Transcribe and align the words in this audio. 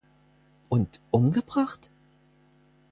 Und 0.67 0.99
umgebracht? 1.11 1.91